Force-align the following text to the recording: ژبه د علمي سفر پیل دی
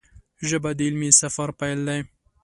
ژبه 0.49 0.69
د 0.77 0.79
علمي 0.87 1.09
سفر 1.21 1.49
پیل 1.59 1.79
دی 1.87 1.99